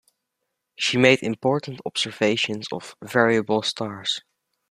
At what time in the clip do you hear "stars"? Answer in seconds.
3.61-4.19